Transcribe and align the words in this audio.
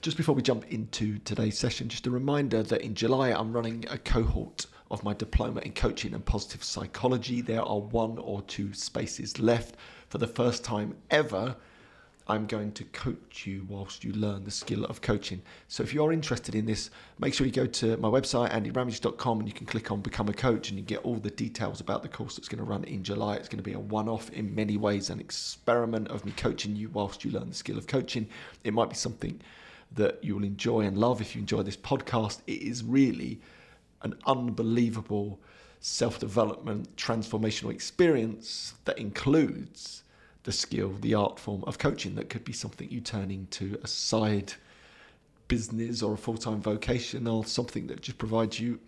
just 0.00 0.16
before 0.16 0.34
we 0.34 0.42
jump 0.42 0.70
into 0.72 1.18
today's 1.18 1.58
session, 1.58 1.88
just 1.88 2.06
a 2.06 2.10
reminder 2.10 2.62
that 2.62 2.82
in 2.82 2.94
July 2.94 3.30
I'm 3.30 3.52
running 3.52 3.84
a 3.90 3.98
cohort 3.98 4.66
of 4.90 5.02
my 5.02 5.12
diploma 5.12 5.60
in 5.60 5.72
coaching 5.72 6.14
and 6.14 6.24
positive 6.24 6.62
psychology. 6.62 7.40
There 7.40 7.62
are 7.62 7.80
one 7.80 8.18
or 8.18 8.42
two 8.42 8.72
spaces 8.74 9.38
left. 9.38 9.76
For 10.08 10.18
the 10.18 10.26
first 10.26 10.64
time 10.64 10.96
ever, 11.10 11.56
I'm 12.26 12.46
going 12.46 12.72
to 12.72 12.84
coach 12.84 13.46
you 13.46 13.66
whilst 13.68 14.04
you 14.04 14.12
learn 14.12 14.44
the 14.44 14.50
skill 14.50 14.84
of 14.84 15.00
coaching. 15.00 15.42
So 15.66 15.82
if 15.82 15.92
you're 15.92 16.12
interested 16.12 16.54
in 16.54 16.66
this, 16.66 16.90
make 17.18 17.34
sure 17.34 17.46
you 17.46 17.52
go 17.52 17.66
to 17.66 17.96
my 17.96 18.08
website, 18.08 18.52
andyramage.com, 18.52 19.40
and 19.40 19.48
you 19.48 19.54
can 19.54 19.66
click 19.66 19.90
on 19.90 20.00
Become 20.00 20.28
a 20.28 20.34
Coach 20.34 20.68
and 20.68 20.78
you 20.78 20.84
get 20.84 21.04
all 21.04 21.16
the 21.16 21.30
details 21.30 21.80
about 21.80 22.02
the 22.02 22.08
course 22.08 22.36
that's 22.36 22.48
going 22.48 22.58
to 22.58 22.70
run 22.70 22.84
in 22.84 23.02
July. 23.02 23.36
It's 23.36 23.48
going 23.48 23.62
to 23.62 23.68
be 23.68 23.72
a 23.72 23.80
one 23.80 24.08
off 24.08 24.30
in 24.30 24.54
many 24.54 24.76
ways, 24.76 25.10
an 25.10 25.20
experiment 25.20 26.08
of 26.08 26.24
me 26.24 26.32
coaching 26.36 26.76
you 26.76 26.90
whilst 26.90 27.24
you 27.24 27.30
learn 27.30 27.48
the 27.48 27.54
skill 27.54 27.78
of 27.78 27.86
coaching. 27.86 28.28
It 28.62 28.74
might 28.74 28.90
be 28.90 28.96
something 28.96 29.40
that 29.92 30.22
you'll 30.22 30.44
enjoy 30.44 30.82
and 30.82 30.96
love 30.98 31.20
if 31.20 31.34
you 31.34 31.40
enjoy 31.40 31.62
this 31.62 31.76
podcast. 31.76 32.40
It 32.46 32.62
is 32.62 32.82
really 32.84 33.40
an 34.02 34.14
unbelievable 34.26 35.40
self 35.80 36.18
development, 36.18 36.94
transformational 36.96 37.70
experience 37.70 38.74
that 38.84 38.98
includes 38.98 40.02
the 40.44 40.52
skill, 40.52 40.94
the 41.00 41.14
art 41.14 41.38
form 41.38 41.64
of 41.66 41.78
coaching 41.78 42.14
that 42.14 42.30
could 42.30 42.44
be 42.44 42.52
something 42.52 42.90
you 42.90 43.00
turn 43.00 43.30
into 43.30 43.78
a 43.82 43.86
side 43.86 44.52
business 45.48 46.02
or 46.02 46.14
a 46.14 46.16
full 46.16 46.36
time 46.36 46.60
vocation 46.60 47.26
or 47.26 47.44
something 47.44 47.86
that 47.86 48.00
just 48.00 48.18
provides 48.18 48.60
you 48.60 48.78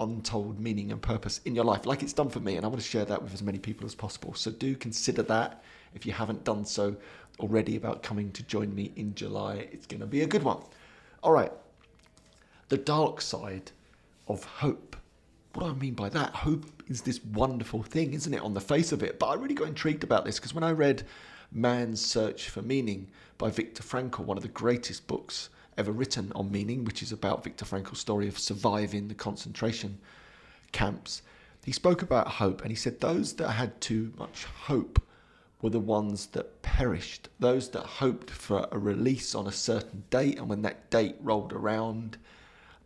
untold 0.00 0.58
meaning 0.58 0.90
and 0.90 1.00
purpose 1.00 1.40
in 1.44 1.54
your 1.54 1.64
life, 1.64 1.86
like 1.86 2.02
it's 2.02 2.12
done 2.12 2.28
for 2.28 2.40
me. 2.40 2.56
And 2.56 2.64
I 2.64 2.68
want 2.68 2.80
to 2.80 2.86
share 2.86 3.04
that 3.04 3.22
with 3.22 3.32
as 3.32 3.42
many 3.42 3.58
people 3.58 3.86
as 3.86 3.94
possible. 3.94 4.34
So 4.34 4.50
do 4.50 4.74
consider 4.74 5.22
that 5.24 5.62
if 5.94 6.06
you 6.06 6.12
haven't 6.12 6.44
done 6.44 6.64
so 6.64 6.96
already 7.40 7.76
about 7.76 8.02
coming 8.02 8.30
to 8.32 8.42
join 8.42 8.74
me 8.74 8.92
in 8.96 9.14
July. 9.14 9.68
It's 9.72 9.86
going 9.86 10.00
to 10.00 10.06
be 10.06 10.22
a 10.22 10.26
good 10.26 10.42
one. 10.42 10.62
All 11.22 11.32
right. 11.32 11.52
The 12.68 12.78
dark 12.78 13.20
side 13.20 13.72
of 14.28 14.44
hope. 14.44 14.96
What 15.54 15.64
do 15.64 15.70
I 15.70 15.74
mean 15.74 15.94
by 15.94 16.08
that? 16.10 16.34
Hope 16.34 16.64
is 16.86 17.02
this 17.02 17.24
wonderful 17.24 17.82
thing, 17.82 18.14
isn't 18.14 18.32
it, 18.32 18.42
on 18.42 18.54
the 18.54 18.60
face 18.60 18.92
of 18.92 19.02
it? 19.02 19.18
But 19.18 19.26
I 19.26 19.34
really 19.34 19.54
got 19.54 19.68
intrigued 19.68 20.04
about 20.04 20.24
this 20.24 20.38
because 20.38 20.54
when 20.54 20.62
I 20.62 20.70
read 20.70 21.02
Man's 21.50 22.04
Search 22.04 22.48
for 22.50 22.62
Meaning 22.62 23.08
by 23.38 23.50
Viktor 23.50 23.82
Frankl, 23.82 24.20
one 24.20 24.36
of 24.36 24.42
the 24.42 24.48
greatest 24.48 25.08
books 25.08 25.48
ever 25.76 25.92
written 25.92 26.32
on 26.34 26.50
meaning, 26.50 26.84
which 26.84 27.02
is 27.02 27.12
about 27.12 27.44
Viktor 27.44 27.64
Frankl's 27.64 28.00
story 28.00 28.28
of 28.28 28.38
surviving 28.38 29.08
the 29.08 29.14
concentration 29.14 29.98
camps, 30.72 31.22
he 31.64 31.72
spoke 31.72 32.02
about 32.02 32.28
hope 32.28 32.62
and 32.62 32.70
he 32.70 32.76
said 32.76 33.00
those 33.00 33.34
that 33.34 33.50
had 33.50 33.80
too 33.80 34.12
much 34.18 34.44
hope 34.44 35.02
were 35.60 35.70
the 35.70 35.80
ones 35.80 36.26
that 36.28 36.62
perished. 36.62 37.28
Those 37.38 37.68
that 37.70 37.84
hoped 37.84 38.30
for 38.30 38.66
a 38.72 38.78
release 38.78 39.34
on 39.34 39.46
a 39.46 39.52
certain 39.52 40.04
date, 40.10 40.38
and 40.38 40.48
when 40.48 40.62
that 40.62 40.90
date 40.90 41.16
rolled 41.20 41.52
around, 41.52 42.16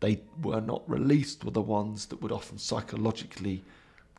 they 0.00 0.22
were 0.42 0.60
not 0.60 0.88
released, 0.88 1.44
were 1.44 1.52
the 1.52 1.60
ones 1.60 2.06
that 2.06 2.20
would 2.20 2.32
often 2.32 2.58
psychologically 2.58 3.62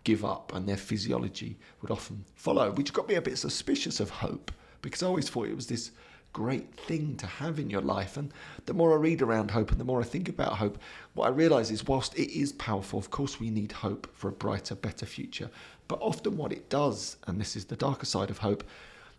give 0.06 0.24
up 0.24 0.54
and 0.54 0.70
their 0.70 0.78
physiology 0.78 1.58
would 1.82 1.92
often 1.92 2.24
follow, 2.36 2.72
which 2.72 2.94
got 2.94 3.10
me 3.10 3.16
a 3.16 3.22
bit 3.22 3.38
suspicious 3.38 4.00
of 4.00 4.10
hope 4.10 4.52
because 4.86 5.02
I 5.02 5.08
always 5.08 5.30
thought 5.30 5.48
it 5.48 5.56
was 5.56 5.68
this 5.68 5.92
great 6.36 6.76
thing 6.76 7.16
to 7.16 7.26
have 7.26 7.60
in 7.60 7.70
your 7.70 7.82
life. 7.82 8.18
And 8.18 8.34
the 8.66 8.74
more 8.74 8.92
I 8.92 8.98
read 8.98 9.22
around 9.22 9.52
hope 9.52 9.72
and 9.72 9.80
the 9.80 9.86
more 9.86 10.02
I 10.02 10.04
think 10.04 10.28
about 10.28 10.58
hope, 10.58 10.78
what 11.14 11.28
I 11.28 11.30
realize 11.30 11.72
is 11.72 11.88
whilst 11.88 12.14
it 12.20 12.30
is 12.38 12.52
powerful, 12.52 13.00
of 13.00 13.10
course, 13.10 13.40
we 13.40 13.50
need 13.50 13.72
hope 13.72 14.14
for 14.14 14.28
a 14.28 14.34
brighter, 14.34 14.76
better 14.76 15.06
future. 15.06 15.50
But 15.88 16.00
often, 16.02 16.36
what 16.36 16.52
it 16.52 16.70
does, 16.70 17.16
and 17.26 17.40
this 17.40 17.56
is 17.56 17.64
the 17.64 17.78
darker 17.78 18.06
side 18.06 18.30
of 18.30 18.40
hope, 18.40 18.66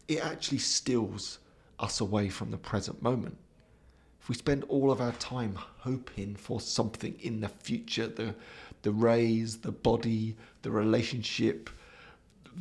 it 0.09 0.23
actually 0.23 0.59
steals 0.59 1.39
us 1.79 2.01
away 2.01 2.29
from 2.29 2.51
the 2.51 2.59
present 2.59 3.01
moment. 3.01 3.39
If 4.21 4.29
we 4.29 4.35
spend 4.35 4.65
all 4.65 4.93
of 4.93 5.01
our 5.01 5.13
time 5.13 5.55
hoping 5.79 6.37
for 6.37 6.61
something 6.61 7.17
in 7.21 7.41
the 7.41 7.49
future, 7.49 8.09
the 8.09 8.35
the 8.83 8.93
raise, 8.93 9.57
the 9.57 9.73
body, 9.73 10.37
the 10.63 10.71
relationship, 10.71 11.71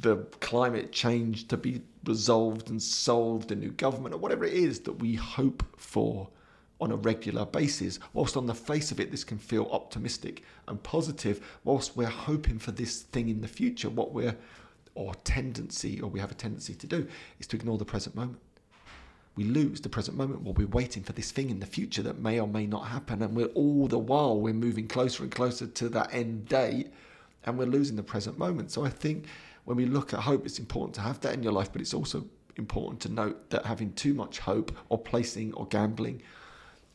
the 0.02 0.18
climate 0.40 0.92
change 0.92 1.48
to 1.48 1.58
be 1.58 1.82
resolved 2.06 2.70
and 2.70 2.82
solved, 2.82 3.52
a 3.52 3.56
new 3.56 3.72
government, 3.72 4.14
or 4.14 4.18
whatever 4.18 4.46
it 4.46 4.54
is 4.54 4.80
that 4.82 4.94
we 4.94 5.16
hope 5.16 5.64
for 5.78 6.30
on 6.82 6.92
a 6.92 6.96
regular 6.96 7.46
basis. 7.46 8.00
Whilst 8.14 8.36
on 8.36 8.46
the 8.46 8.54
face 8.54 8.92
of 8.92 9.00
it, 9.00 9.12
this 9.12 9.24
can 9.24 9.38
feel 9.38 9.70
optimistic 9.72 10.44
and 10.68 10.82
positive, 10.84 11.58
whilst 11.64 11.96
we're 11.96 12.08
hoping 12.08 12.60
for 12.60 12.72
this 12.72 13.04
thing 13.04 13.30
in 13.30 13.42
the 13.42 13.48
future, 13.48 13.90
what 13.90 14.14
we're, 14.14 14.36
or 14.96 15.14
tendency, 15.24 16.02
or 16.02 16.10
we 16.10 16.20
have 16.20 16.32
a 16.32 16.36
tendency 16.36 16.76
to 16.76 16.88
do, 16.88 17.08
is 17.40 17.48
to 17.48 17.56
ignore 17.56 17.78
the 17.78 17.86
present 17.86 18.16
moment. 18.16 18.40
We 19.38 19.44
lose 19.44 19.82
the 19.82 19.90
present 19.90 20.18
moment 20.18 20.42
while 20.42 20.54
we're 20.54 20.68
waiting 20.68 21.04
for 21.04 21.12
this 21.12 21.32
thing 21.32 21.50
in 21.50 21.60
the 21.60 21.66
future 21.66 22.02
that 22.04 22.20
may 22.20 22.40
or 22.40 22.48
may 22.48 22.66
not 22.66 22.88
happen. 22.88 23.22
And 23.22 23.36
we're 23.36 23.48
all 23.48 23.88
the 23.88 24.00
while 24.00 24.40
we're 24.40 24.54
moving 24.54 24.88
closer 24.88 25.24
and 25.24 25.32
closer 25.32 25.68
to 25.68 25.90
that 25.90 26.14
end 26.14 26.48
date 26.48 26.90
and 27.46 27.58
we're 27.58 27.66
losing 27.66 27.96
the 27.96 28.04
present 28.04 28.38
moment. 28.38 28.72
So 28.72 28.86
I 28.86 28.90
think 28.90 29.26
when 29.66 29.78
we 29.78 29.86
look 29.86 30.14
at 30.14 30.22
hope, 30.22 30.46
it's 30.46 30.60
important 30.60 30.96
to 30.96 31.02
have 31.02 31.20
that 31.22 31.34
in 31.34 31.44
your 31.44 31.52
life, 31.52 31.72
but 31.72 31.82
it's 31.82 31.94
also 31.94 32.26
important 32.56 33.02
to 33.02 33.10
note 33.10 33.50
that 33.50 33.66
having 33.66 33.92
too 33.94 34.14
much 34.14 34.40
hope 34.40 34.72
or 34.90 34.98
placing 34.98 35.54
or 35.54 35.68
gambling 35.68 36.22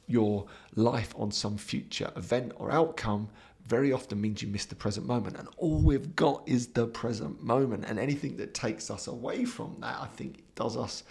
your 0.06 0.47
life 0.75 1.14
on 1.16 1.30
some 1.30 1.56
future 1.56 2.10
event 2.16 2.53
or 2.56 2.70
outcome 2.70 3.28
very 3.66 3.92
often 3.92 4.20
means 4.20 4.42
you 4.42 4.48
miss 4.48 4.64
the 4.64 4.75
present 4.75 5.06
moment. 5.06 5.36
And 5.36 5.48
all 5.56 5.78
we've 5.78 6.16
got 6.16 6.42
is 6.47 6.69
the 6.69 6.86
present 6.86 7.42
moment. 7.42 7.84
And 7.86 7.98
anything 7.98 8.36
that 8.38 8.54
takes 8.54 8.91
us 8.91 9.06
away 9.06 9.44
from 9.44 9.76
that, 9.80 9.97
I 10.00 10.06
think, 10.06 10.42
does 10.56 10.76
us 10.76 11.04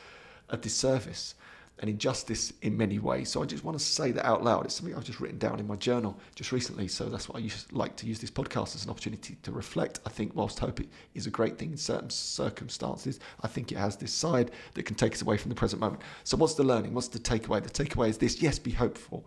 a 0.50 0.58
disservice 0.58 1.36
and 1.80 1.90
injustice 1.90 2.54
in 2.62 2.78
many 2.78 3.00
ways. 3.00 3.30
So 3.30 3.42
I 3.42 3.46
just 3.46 3.64
want 3.64 3.78
to 3.78 3.84
say 3.84 4.12
that 4.12 4.26
out 4.26 4.44
loud. 4.44 4.66
It's 4.66 4.76
something 4.76 4.96
I've 4.96 5.04
just 5.04 5.20
written 5.20 5.38
down 5.38 5.60
in 5.60 5.68
my 5.68 5.76
journal 5.76 6.18
just 6.36 6.52
recently. 6.52 6.88
So 6.88 7.06
that's 7.06 7.30
why 7.30 7.40
I 7.40 7.50
like 7.72 7.96
to 7.98 8.06
use 8.06 8.20
this 8.20 8.32
podcast 8.32 8.76
as 8.76 8.84
an 8.84 8.90
opportunity 8.90 9.38
to 9.44 9.52
reflect. 9.52 10.00
I 10.06 10.10
think 10.10 10.36
whilst 10.36 10.60
hope 10.60 10.80
is 11.14 11.26
a 11.26 11.32
great 11.32 11.58
thing 11.58 11.72
in 11.72 11.78
certain 11.78 12.10
circumstances, 12.10 13.20
I 13.42 13.48
think 13.48 13.72
it 13.72 13.78
has 13.78 13.96
this 13.96 14.14
side 14.14 14.52
that 14.74 14.84
can 14.84 14.96
take 14.96 15.14
us 15.14 15.22
away 15.22 15.38
from 15.38 15.50
the 15.50 15.56
present 15.56 15.80
moment. 15.80 16.02
So 16.24 16.38
what's 16.38 16.56
the 16.56 16.64
learning? 16.64 16.94
What's 16.94 17.08
the 17.08 17.20
takeaway? 17.20 17.64
The 17.64 17.70
takeaway 17.70 18.10
is 18.10 18.18
this: 18.18 18.42
yes, 18.42 18.60
be 18.60 18.72
hopeful 18.72 19.26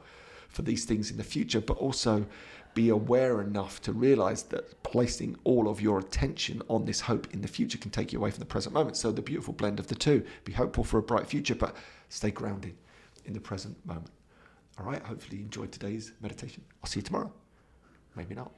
for 0.52 0.62
these 0.62 0.84
things 0.84 1.10
in 1.10 1.16
the 1.16 1.24
future, 1.24 1.60
but 1.60 1.76
also 1.78 2.26
be 2.74 2.88
aware 2.88 3.42
enough 3.42 3.82
to 3.82 3.92
realize 3.92 4.44
that 4.44 4.82
placing 4.82 5.36
all 5.44 5.68
of 5.68 5.80
your 5.80 5.98
attention 5.98 6.62
on 6.68 6.84
this 6.84 7.00
hope 7.00 7.26
in 7.32 7.42
the 7.42 7.48
future 7.48 7.78
can 7.78 7.90
take 7.90 8.12
you 8.12 8.18
away 8.18 8.30
from 8.30 8.40
the 8.40 8.46
present 8.46 8.74
moment. 8.74 8.96
So, 8.96 9.12
the 9.12 9.22
beautiful 9.22 9.52
blend 9.52 9.78
of 9.78 9.88
the 9.88 9.94
two 9.94 10.24
be 10.44 10.52
hopeful 10.52 10.84
for 10.84 10.98
a 10.98 11.02
bright 11.02 11.26
future, 11.26 11.54
but 11.54 11.76
stay 12.08 12.30
grounded 12.30 12.74
in 13.24 13.34
the 13.34 13.40
present 13.40 13.76
moment. 13.84 14.10
All 14.78 14.86
right, 14.86 15.02
hopefully, 15.02 15.38
you 15.38 15.44
enjoyed 15.44 15.72
today's 15.72 16.12
meditation. 16.22 16.62
I'll 16.82 16.88
see 16.88 17.00
you 17.00 17.04
tomorrow. 17.04 17.32
Maybe 18.16 18.34
not. 18.34 18.52